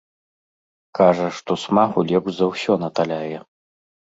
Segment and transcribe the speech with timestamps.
[0.99, 3.37] Кажа, што смагу лепш за ўсё наталяе.